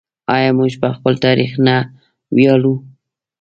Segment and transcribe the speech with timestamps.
[0.35, 1.75] آیا موږ په خپل تاریخ نه
[2.35, 2.73] ویاړو؟